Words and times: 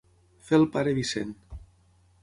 Fer 0.47 0.57
el 0.61 0.65
pare 0.77 0.95
Vicent. 1.01 1.37